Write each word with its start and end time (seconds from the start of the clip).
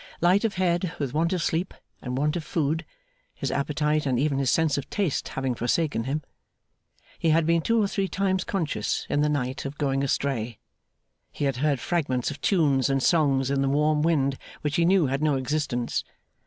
Light 0.19 0.43
of 0.43 0.55
head 0.55 0.93
with 0.97 1.13
want 1.13 1.31
of 1.31 1.43
sleep 1.43 1.75
and 2.01 2.17
want 2.17 2.35
of 2.35 2.43
food 2.43 2.85
(his 3.35 3.51
appetite, 3.51 4.07
and 4.07 4.17
even 4.19 4.39
his 4.39 4.49
sense 4.49 4.75
of 4.75 4.89
taste, 4.89 5.27
having 5.27 5.53
forsaken 5.53 6.05
him), 6.05 6.23
he 7.19 7.29
had 7.29 7.45
been 7.45 7.61
two 7.61 7.79
or 7.83 7.87
three 7.87 8.07
times 8.07 8.43
conscious, 8.43 9.05
in 9.11 9.21
the 9.21 9.29
night, 9.29 9.63
of 9.63 9.77
going 9.77 10.01
astray. 10.03 10.57
He 11.31 11.45
had 11.45 11.57
heard 11.57 11.79
fragments 11.79 12.31
of 12.31 12.41
tunes 12.41 12.89
and 12.89 13.03
songs 13.03 13.51
in 13.51 13.61
the 13.61 13.69
warm 13.69 14.01
wind, 14.01 14.39
which 14.61 14.77
he 14.77 14.85
knew 14.85 15.05
had 15.05 15.21
no 15.21 15.35
existence. 15.35 16.03